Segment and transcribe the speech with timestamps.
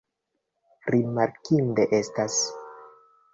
[0.95, 2.39] Rimarkinde estas.